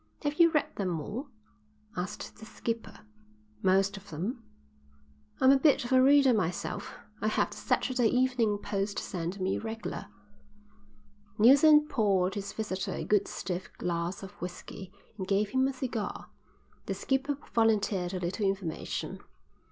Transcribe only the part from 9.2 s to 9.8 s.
me